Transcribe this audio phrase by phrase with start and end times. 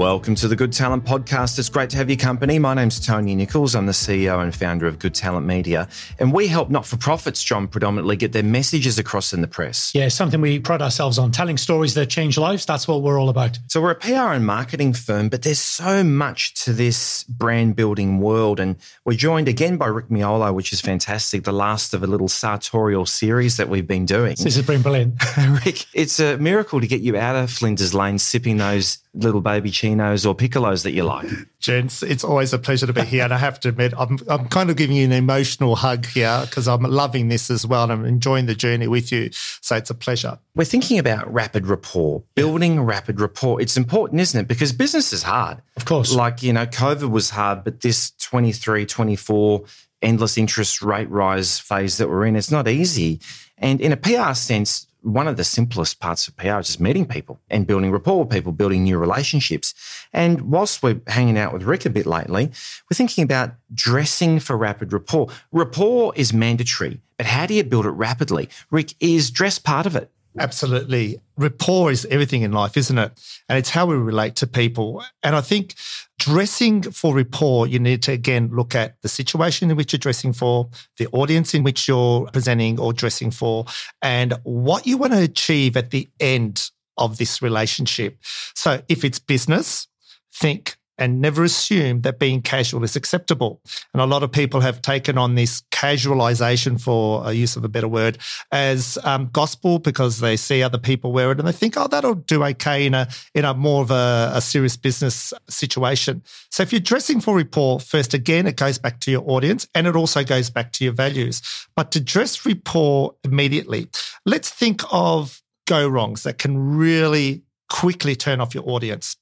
[0.00, 1.58] Welcome to the Good Talent Podcast.
[1.58, 2.58] It's great to have your company.
[2.58, 3.74] My name's Tony Nicholls.
[3.74, 5.88] I'm the CEO and founder of Good Talent Media.
[6.18, 9.94] And we help not for profits, John, predominantly get their messages across in the press.
[9.94, 12.64] Yeah, something we pride ourselves on telling stories that change lives.
[12.64, 13.58] That's what we're all about.
[13.66, 18.20] So we're a PR and marketing firm, but there's so much to this brand building
[18.20, 18.58] world.
[18.58, 22.28] And we're joined again by Rick Miolo, which is fantastic, the last of a little
[22.28, 24.36] sartorial series that we've been doing.
[24.38, 25.22] This has been brilliant.
[25.66, 30.26] Rick, it's a miracle to get you out of Flinders Lane sipping those little babycinos
[30.26, 31.28] or piccolos that you like.
[31.60, 33.24] Gents, it's always a pleasure to be here.
[33.24, 36.42] And I have to admit, I'm, I'm kind of giving you an emotional hug here
[36.44, 39.30] because I'm loving this as well and I'm enjoying the journey with you.
[39.32, 40.38] So it's a pleasure.
[40.54, 43.60] We're thinking about rapid rapport, building rapid rapport.
[43.60, 44.48] It's important, isn't it?
[44.48, 45.60] Because business is hard.
[45.76, 46.14] Of course.
[46.14, 49.64] Like, you know, COVID was hard, but this 23, 24
[50.02, 53.20] endless interest rate rise phase that we're in, it's not easy.
[53.58, 57.06] And in a PR sense, one of the simplest parts of PR is just meeting
[57.06, 59.74] people and building rapport with people, building new relationships.
[60.12, 64.56] And whilst we're hanging out with Rick a bit lately, we're thinking about dressing for
[64.56, 65.28] rapid rapport.
[65.52, 68.48] Rapport is mandatory, but how do you build it rapidly?
[68.70, 70.10] Rick, is dress part of it?
[70.38, 71.20] Absolutely.
[71.36, 73.12] Rapport is everything in life, isn't it?
[73.48, 75.02] And it's how we relate to people.
[75.22, 75.74] And I think
[76.18, 80.32] dressing for rapport, you need to again look at the situation in which you're dressing
[80.32, 83.64] for, the audience in which you're presenting or dressing for,
[84.02, 88.18] and what you want to achieve at the end of this relationship.
[88.54, 89.88] So if it's business,
[90.32, 93.60] think and never assume that being casual is acceptable.
[93.92, 97.68] And a lot of people have taken on this casualization, for a use of a
[97.68, 98.18] better word,
[98.52, 102.14] as um, gospel because they see other people wear it and they think, oh, that'll
[102.14, 106.22] do okay in a in a more of a, a serious business situation.
[106.50, 109.86] So if you're dressing for rapport, first again, it goes back to your audience and
[109.86, 111.40] it also goes back to your values.
[111.74, 113.88] But to dress rapport immediately,
[114.26, 119.16] let's think of go wrongs that can really quickly turn off your audience.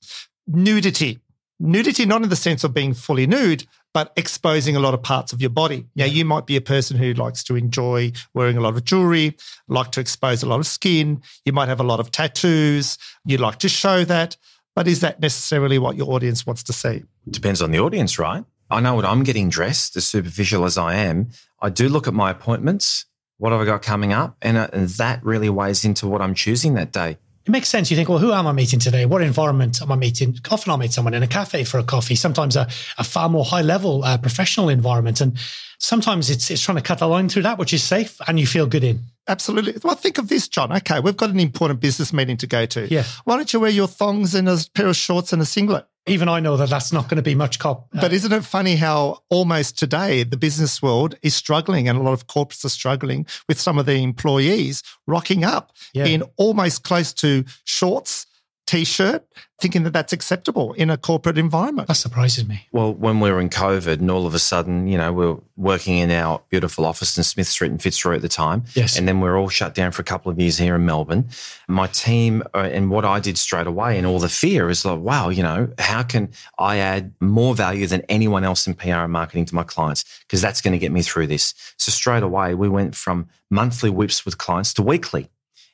[0.48, 1.20] Nudity
[1.60, 5.32] nudity, not in the sense of being fully nude, but exposing a lot of parts
[5.32, 5.86] of your body.
[5.96, 9.36] Now, you might be a person who likes to enjoy wearing a lot of jewelry,
[9.66, 11.22] like to expose a lot of skin.
[11.44, 12.98] You might have a lot of tattoos.
[13.24, 14.36] You like to show that.
[14.76, 17.02] But is that necessarily what your audience wants to see?
[17.28, 18.44] Depends on the audience, right?
[18.70, 21.30] I know what I'm getting dressed, as superficial as I am.
[21.60, 23.06] I do look at my appointments.
[23.38, 24.36] What have I got coming up?
[24.42, 27.90] And, uh, and that really weighs into what I'm choosing that day it makes sense.
[27.90, 29.06] You think, well, who am I meeting today?
[29.06, 30.36] What environment am I meeting?
[30.50, 33.44] Often I'll meet someone in a cafe for a coffee, sometimes a, a far more
[33.44, 35.22] high level uh, professional environment.
[35.22, 35.38] And
[35.78, 38.46] sometimes it's, it's trying to cut the line through that, which is safe and you
[38.46, 39.00] feel good in.
[39.26, 39.74] Absolutely.
[39.82, 40.72] Well, think of this, John.
[40.72, 42.86] Okay, we've got an important business meeting to go to.
[42.92, 43.04] Yeah.
[43.24, 45.86] Why don't you wear your thongs and a pair of shorts and a singlet?
[46.08, 47.88] Even I know that that's not going to be much cop.
[47.94, 52.02] Uh, but isn't it funny how almost today the business world is struggling and a
[52.02, 56.06] lot of corporates are struggling with some of the employees rocking up yeah.
[56.06, 58.26] in almost close to shorts
[58.68, 59.24] t-shirt
[59.58, 61.88] thinking that that's acceptable in a corporate environment.
[61.88, 62.66] That surprises me.
[62.70, 65.38] Well when we were in covid and all of a sudden you know we are
[65.56, 68.64] working in our beautiful office in smith street and fitzroy at the time.
[68.74, 68.98] Yes.
[68.98, 71.30] And then we are all shut down for a couple of years here in melbourne.
[71.66, 75.00] My team uh, and what i did straight away and all the fear is like
[75.00, 76.28] wow you know how can
[76.58, 80.04] i add more value than anyone else in pr and marketing to my clients?
[80.26, 81.54] Because that's going to get me through this.
[81.78, 85.30] So straight away we went from monthly WIPs with clients to weekly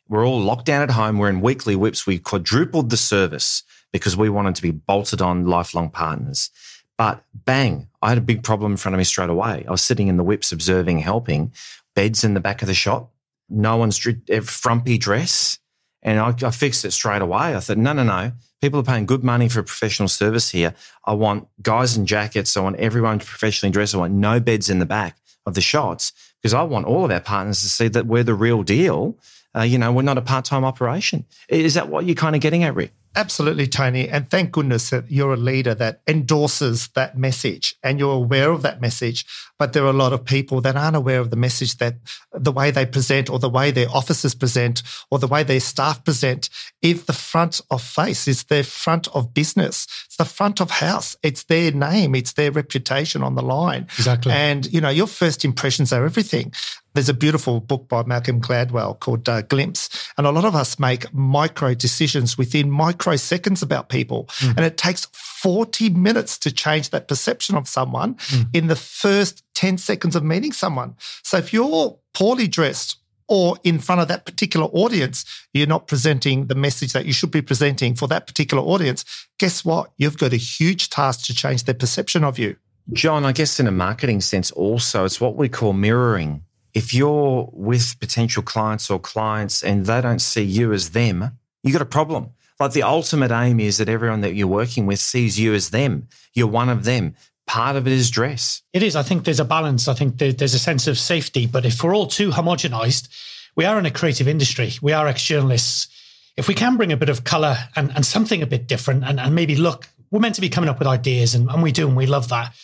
[0.09, 1.19] we're all locked down at home.
[1.19, 2.07] We're in weekly WIPs.
[2.07, 6.51] We quadrupled the service because we wanted to be bolted on lifelong partners.
[6.97, 9.65] But bang, I had a big problem in front of me straight away.
[9.67, 11.53] I was sitting in the WIPs, observing, helping.
[11.95, 13.13] Beds in the back of the shop.
[13.49, 15.59] No one's eh, frumpy dress.
[16.03, 17.57] And I, I fixed it straight away.
[17.57, 18.33] I thought, no, no, no.
[18.61, 20.75] People are paying good money for professional service here.
[21.05, 22.57] I want guys in jackets.
[22.57, 23.95] I want everyone professionally dressed.
[23.95, 25.17] I want no beds in the back
[25.47, 28.35] of the shots because I want all of our partners to see that we're the
[28.35, 29.19] real deal
[29.57, 31.25] uh, you know, we're not a part time operation.
[31.49, 32.93] Is that what you're kind of getting at, Rick?
[33.17, 34.09] Absolutely, Tony.
[34.09, 38.63] And thank goodness that you're a leader that endorses that message and you're aware of
[38.63, 39.25] that message.
[39.57, 41.95] But there are a lot of people that aren't aware of the message that
[42.33, 46.05] the way they present or the way their officers present or the way their staff
[46.05, 46.51] present
[46.83, 51.17] is the front of face, is their front of business, it's the front of house,
[51.23, 53.85] it's their name, it's their reputation on the line.
[53.97, 54.33] Exactly.
[54.33, 56.53] And, you know, your first impressions are everything.
[56.95, 60.13] There's a beautiful book by Malcolm Gladwell called uh, Glimpse.
[60.17, 64.27] And a lot of us make micro decisions within microseconds about people.
[64.39, 64.57] Mm.
[64.57, 68.47] And it takes 40 minutes to change that perception of someone mm.
[68.53, 70.95] in the first 10 seconds of meeting someone.
[71.23, 76.47] So if you're poorly dressed or in front of that particular audience, you're not presenting
[76.47, 79.05] the message that you should be presenting for that particular audience,
[79.39, 79.91] guess what?
[79.97, 82.57] You've got a huge task to change their perception of you.
[82.93, 86.44] John, I guess in a marketing sense also, it's what we call mirroring
[86.75, 91.73] if you're with potential clients or clients and they don't see you as them, you
[91.73, 92.31] got a problem.
[92.61, 96.09] Like the ultimate aim is that everyone that you're working with sees you as them.
[96.35, 97.15] You're one of them.
[97.47, 98.63] Part of it is dress.
[98.73, 98.97] It is.
[98.97, 99.87] I think there's a balance.
[99.89, 101.47] I think there's a sense of safety.
[101.47, 103.09] But if we're all too homogenized,
[103.55, 104.73] we are in a creative industry.
[104.83, 105.89] We are ex journalists.
[106.37, 109.21] If we can bring a bit of color and, and something a bit different and,
[109.21, 111.87] and maybe look, we're meant to be coming up with ideas and, and we do
[111.87, 112.55] and we love that.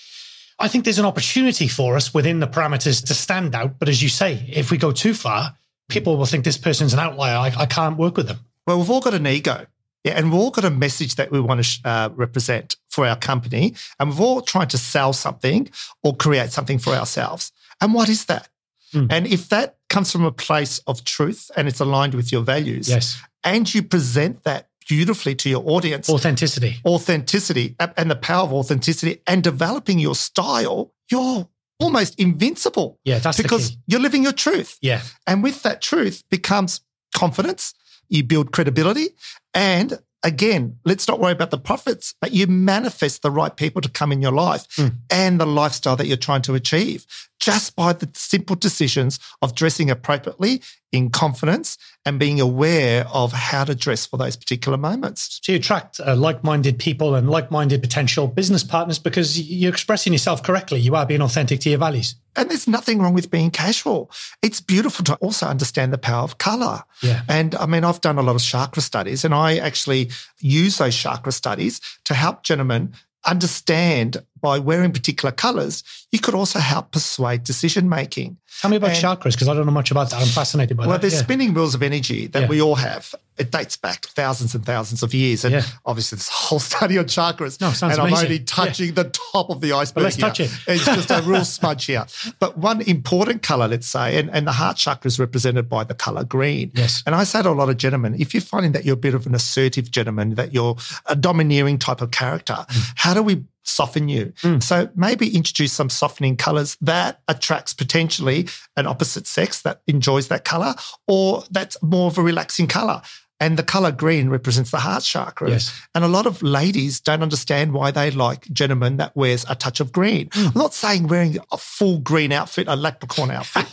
[0.61, 3.79] I think there's an opportunity for us within the parameters to stand out.
[3.79, 5.57] But as you say, if we go too far,
[5.89, 7.37] people will think this person's an outlier.
[7.37, 8.39] I, I can't work with them.
[8.67, 9.67] Well, we've all got an ego.
[10.05, 13.17] Yeah, and we've all got a message that we want to uh, represent for our
[13.17, 13.75] company.
[13.99, 15.71] And we've all tried to sell something
[16.03, 17.53] or create something for ourselves.
[17.81, 18.49] And what is that?
[18.95, 19.13] Mm.
[19.13, 22.89] And if that comes from a place of truth and it's aligned with your values,
[22.89, 23.21] yes.
[23.45, 29.23] and you present that beautifully to your audience, authenticity, authenticity, and the power of authenticity,
[29.25, 31.49] and developing your style, you're
[31.79, 32.99] almost invincible.
[33.05, 34.79] Yeah, that's because you're living your truth.
[34.83, 36.81] Yeah, and with that truth becomes
[37.15, 37.73] confidence.
[38.09, 39.11] You build credibility,
[39.55, 43.89] and again, let's not worry about the profits, but you manifest the right people to
[43.89, 44.93] come in your life mm.
[45.09, 47.07] and the lifestyle that you're trying to achieve
[47.41, 53.65] just by the simple decisions of dressing appropriately in confidence and being aware of how
[53.65, 55.41] to dress for those particular moments.
[55.43, 60.43] So you attract uh, like-minded people and like-minded potential business partners because you're expressing yourself
[60.43, 60.81] correctly.
[60.81, 62.17] You are being authentic to your values.
[62.37, 64.11] And there's nothing wrong with being casual.
[64.43, 66.83] It's beautiful to also understand the power of color.
[67.03, 67.23] Yeah.
[67.29, 70.97] And I mean, I've done a lot of chakra studies and I actually use those
[70.97, 72.95] chakra studies to help gentlemen
[73.27, 75.83] understand by wearing particular colors,
[76.13, 78.37] you could also help persuade decision making.
[78.61, 80.21] Tell me about and, chakras because I don't know much about that.
[80.21, 80.93] I'm fascinated by well, that.
[80.95, 81.21] Well, there's yeah.
[81.21, 82.49] spinning wheels of energy that yeah.
[82.49, 83.15] we all have.
[83.39, 85.45] It dates back thousands and thousands of years.
[85.45, 85.63] And yeah.
[85.87, 87.61] obviously, this whole study on chakras.
[87.61, 88.01] No, and amazing.
[88.01, 90.05] I'm only touching the top of the iceberg.
[90.05, 90.27] let's here.
[90.27, 90.51] touch it.
[90.67, 92.05] it's just a real smudge here.
[92.39, 95.95] But one important color, let's say, and, and the heart chakra is represented by the
[95.95, 96.73] color green.
[96.75, 97.03] Yes.
[97.07, 99.15] And I say to a lot of gentlemen, if you're finding that you're a bit
[99.15, 100.77] of an assertive gentleman, that you're
[101.07, 102.93] a domineering type of character, mm.
[102.97, 104.33] how do we soften you.
[104.43, 104.63] Mm.
[104.63, 110.45] So maybe introduce some softening colors that attracts potentially an opposite sex that enjoys that
[110.45, 110.75] color
[111.07, 113.03] or that's more of a relaxing color.
[113.41, 115.51] And the color green represents the heart chakra.
[115.51, 115.73] Yes.
[115.95, 119.81] And a lot of ladies don't understand why they like gentlemen that wears a touch
[119.81, 120.29] of green.
[120.29, 120.49] Mm.
[120.49, 123.67] I'm not saying wearing a full green outfit, a leprechaun outfit,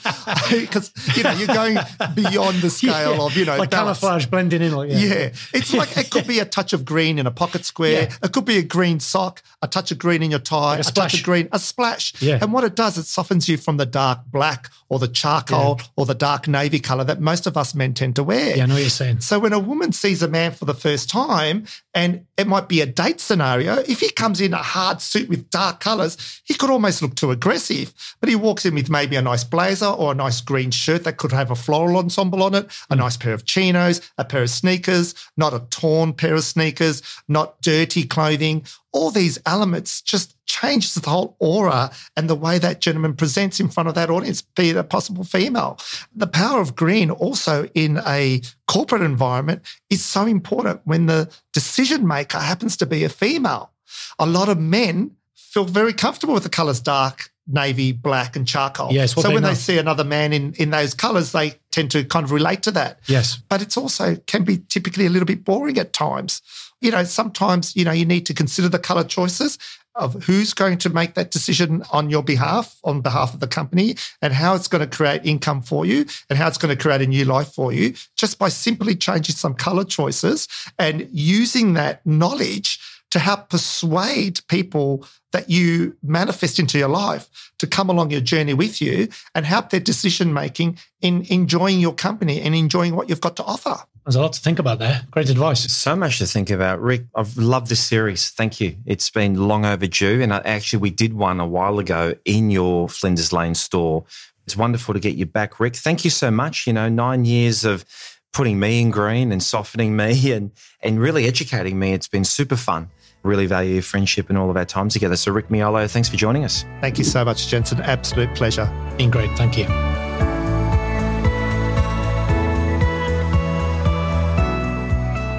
[0.49, 1.77] because you know you're going
[2.15, 3.25] beyond the scale yeah.
[3.25, 3.99] of you know like balance.
[3.99, 4.71] camouflage blending in.
[4.73, 4.97] Like, yeah.
[4.97, 5.29] yeah.
[5.53, 8.03] it's like it could be a touch of green in a pocket square.
[8.03, 8.15] Yeah.
[8.23, 10.89] It could be a green sock, a touch of green in your tie, like a,
[10.89, 12.21] a touch of green, a splash.
[12.21, 12.39] Yeah.
[12.41, 16.05] And what it does, it softens you from the dark black or the charcoal or
[16.05, 18.55] the dark navy color that most of us men tend to wear.
[18.55, 19.19] Yeah, I know what you're saying.
[19.21, 22.79] So when a woman sees a man for the first time, and it might be
[22.79, 26.69] a date scenario, if he comes in a hard suit with dark colors, he could
[26.69, 27.93] almost look too aggressive.
[28.19, 31.17] But he walks in with maybe a nice blazer or a nice green shirt that
[31.17, 33.01] could have a floral ensemble on it, a hmm.
[33.01, 37.59] nice pair of chinos, a pair of sneakers, not a torn pair of sneakers, not
[37.61, 38.63] dirty clothing.
[38.93, 43.67] All these elements just changes the whole aura and the way that gentleman presents in
[43.69, 45.77] front of that audience, be it a possible female.
[46.15, 52.07] The power of green also in a corporate environment is so important when the decision
[52.07, 53.71] maker happens to be a female.
[54.17, 58.91] A lot of men feel very comfortable with the colors dark, navy, black, and charcoal.
[58.91, 59.13] Yes.
[59.13, 59.49] so when know.
[59.49, 62.71] they see another man in, in those colors, they tend to kind of relate to
[62.71, 62.99] that.
[63.05, 63.37] Yes.
[63.49, 66.41] But it's also can be typically a little bit boring at times.
[66.81, 69.57] You know, sometimes, you know, you need to consider the color choices
[69.93, 73.95] of who's going to make that decision on your behalf, on behalf of the company,
[74.21, 77.01] and how it's going to create income for you and how it's going to create
[77.01, 82.05] a new life for you, just by simply changing some color choices and using that
[82.05, 82.79] knowledge
[83.11, 88.53] to help persuade people that you manifest into your life to come along your journey
[88.53, 93.21] with you and help their decision making in enjoying your company and enjoying what you've
[93.21, 93.75] got to offer.
[94.05, 95.01] There's a lot to think about there.
[95.11, 95.69] Great advice.
[95.71, 96.81] So much to think about.
[96.81, 98.29] Rick, I've loved this series.
[98.29, 98.77] Thank you.
[98.85, 100.21] It's been long overdue.
[100.21, 104.05] And actually, we did one a while ago in your Flinders Lane store.
[104.45, 105.75] It's wonderful to get you back, Rick.
[105.75, 106.67] Thank you so much.
[106.67, 107.83] You know, nine years of
[108.31, 111.91] putting me in green and softening me and, and really educating me.
[111.91, 112.89] It's been super fun.
[113.27, 115.17] Really value your friendship and all of our time together.
[115.17, 116.63] So, Rick Miolo, thanks for joining us.
[116.79, 117.81] Thank you so much, Jensen.
[117.81, 118.71] Absolute pleasure.
[118.97, 119.29] Been great.
[119.37, 119.65] Thank you.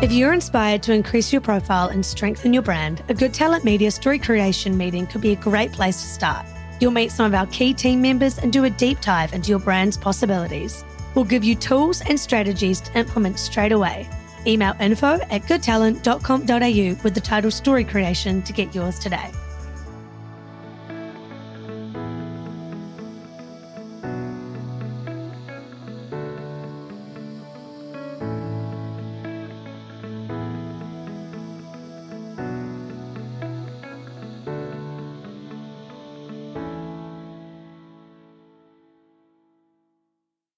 [0.03, 3.91] If you're inspired to increase your profile and strengthen your brand, a Good Talent Media
[3.91, 6.45] story creation meeting could be a great place to start.
[6.81, 9.61] You'll meet some of our key team members and do a deep dive into your
[9.61, 10.85] brand's possibilities.
[11.15, 14.09] We'll give you tools and strategies to implement straight away.
[14.47, 19.31] Email info at goodtalent.com.au with the title Story Creation to get yours today.